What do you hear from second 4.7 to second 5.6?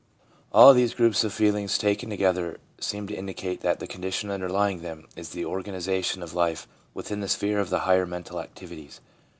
them is the